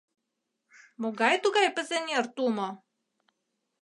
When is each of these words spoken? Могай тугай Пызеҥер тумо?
Могай 1.01 1.35
тугай 1.43 1.67
Пызеҥер 1.75 2.25
тумо? 2.35 2.69